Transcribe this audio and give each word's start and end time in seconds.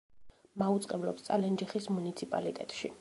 მაუწყებლობს 0.61 1.27
წალენჯიხის 1.27 1.91
მუნიციპალიტეტში. 1.99 2.93